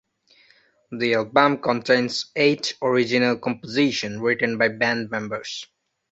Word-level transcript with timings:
The 0.91 1.13
album 1.13 1.59
contains 1.59 2.31
eight 2.35 2.75
original 2.81 3.37
compositions 3.37 4.17
written 4.17 4.57
by 4.57 4.69
band 4.69 5.11
members. 5.11 5.67